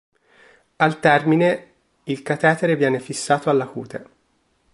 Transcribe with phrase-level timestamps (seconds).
[0.79, 1.73] Al termine
[2.05, 4.09] il catetere viene fissato alla cute.